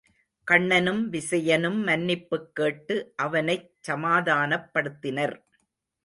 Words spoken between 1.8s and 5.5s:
மன்னிப்புக் கேட்டு அவனைச் சமாதானப்படுத்தினர்.